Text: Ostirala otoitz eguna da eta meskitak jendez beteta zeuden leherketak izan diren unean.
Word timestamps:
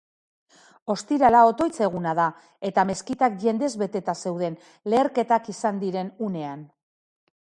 Ostirala 0.93 1.41
otoitz 1.49 1.75
eguna 1.87 2.13
da 2.19 2.25
eta 2.69 2.85
meskitak 2.91 3.37
jendez 3.45 3.71
beteta 3.83 4.17
zeuden 4.25 4.57
leherketak 4.95 5.53
izan 5.55 5.83
diren 5.85 6.11
unean. 6.31 6.65